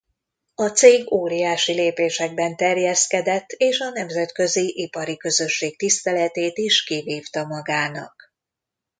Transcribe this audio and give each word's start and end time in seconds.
A 0.55 0.67
cég 0.67 1.11
óriási 1.11 1.73
lépésekben 1.73 2.55
terjeszkedett 2.55 3.49
és 3.49 3.79
a 3.79 3.89
nemzetközi 3.89 4.73
ipari 4.75 5.17
közösség 5.17 5.77
tiszteletét 5.77 6.57
is 6.57 6.83
kivívta 6.83 7.45
magának. 7.45 8.33